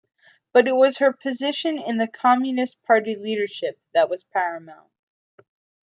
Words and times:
But 0.51 0.67
it 0.67 0.71
was 0.75 0.97
her 0.97 1.13
position 1.13 1.77
in 1.77 1.97
the 1.97 2.07
Communist 2.07 2.81
Party 2.81 3.15
leadership 3.15 3.79
that 3.93 4.09
was 4.09 4.23
paramount. 4.23 4.89